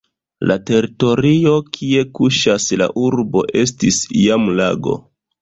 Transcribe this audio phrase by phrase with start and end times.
[0.51, 4.99] La teritorio kie kuŝas la urbo estis iam lago.